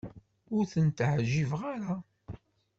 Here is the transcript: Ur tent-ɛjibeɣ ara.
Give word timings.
Ur 0.55 0.63
tent-ɛjibeɣ 0.71 1.61
ara. 1.73 1.95